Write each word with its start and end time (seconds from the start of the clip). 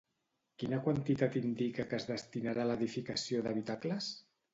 Quina 0.61 0.77
quantitat 0.85 1.37
indica 1.41 1.85
que 1.91 1.95
es 1.97 2.07
destinarà 2.11 2.65
a 2.65 2.69
l'edificació 2.71 3.45
d'habitacles? 3.49 4.09